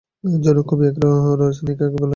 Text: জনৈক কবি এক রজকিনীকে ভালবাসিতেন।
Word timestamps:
জনৈক 0.43 0.65
কবি 0.69 0.83
এক 0.87 0.95
রজকিনীকে 1.39 1.85
ভালবাসিতেন। 1.85 2.09